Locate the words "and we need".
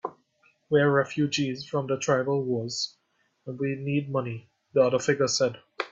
3.45-4.09